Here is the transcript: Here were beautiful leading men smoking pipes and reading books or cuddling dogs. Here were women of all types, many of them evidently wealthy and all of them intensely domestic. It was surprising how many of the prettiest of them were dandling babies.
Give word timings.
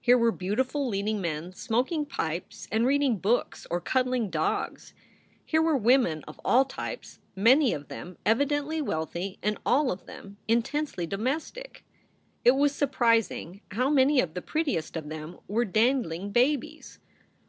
Here 0.00 0.16
were 0.16 0.30
beautiful 0.30 0.86
leading 0.86 1.20
men 1.20 1.52
smoking 1.52 2.06
pipes 2.06 2.68
and 2.70 2.86
reading 2.86 3.18
books 3.18 3.66
or 3.68 3.80
cuddling 3.80 4.30
dogs. 4.30 4.94
Here 5.44 5.60
were 5.60 5.76
women 5.76 6.22
of 6.28 6.40
all 6.44 6.64
types, 6.64 7.18
many 7.34 7.72
of 7.72 7.88
them 7.88 8.16
evidently 8.24 8.80
wealthy 8.80 9.40
and 9.42 9.58
all 9.66 9.90
of 9.90 10.06
them 10.06 10.36
intensely 10.46 11.04
domestic. 11.04 11.84
It 12.44 12.52
was 12.52 12.76
surprising 12.76 13.60
how 13.72 13.90
many 13.90 14.20
of 14.20 14.34
the 14.34 14.40
prettiest 14.40 14.96
of 14.96 15.08
them 15.08 15.36
were 15.48 15.64
dandling 15.64 16.30
babies. 16.30 17.00